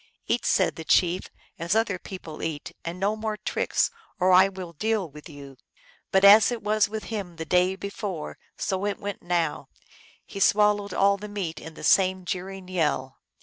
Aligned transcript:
"Eat," 0.27 0.47
said 0.47 0.77
the 0.77 0.83
chief," 0.83 1.29
as 1.59 1.75
other 1.75 1.99
people 1.99 2.41
eat, 2.41 2.75
and 2.83 2.99
no 2.99 3.15
more 3.15 3.37
tricks, 3.37 3.91
or 4.19 4.31
I 4.31 4.47
will 4.47 4.73
deal 4.73 5.07
with 5.07 5.29
you." 5.29 5.57
But 6.11 6.25
as 6.25 6.51
it 6.51 6.63
was 6.63 6.89
with 6.89 7.03
him 7.13 7.35
the 7.35 7.45
day 7.45 7.75
before, 7.75 8.39
so 8.57 8.83
it 8.87 8.97
went 8.97 9.21
now; 9.21 9.69
he 10.25 10.39
swallowed 10.39 10.91
al] 10.91 11.17
the 11.17 11.29
meat 11.29 11.61
with 11.63 11.75
the 11.75 11.83
same 11.83 12.25
jeering 12.25 12.67
yell. 12.67 13.19